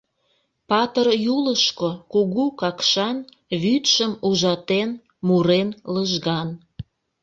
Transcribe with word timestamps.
Патыр 0.69 1.07
Юлышко 1.35 1.89
Кугу 2.13 2.45
Какшан, 2.59 3.17
Вӱдшым 3.61 4.11
ужатен, 4.27 4.89
мурен 5.27 5.69
лыжган… 5.93 6.49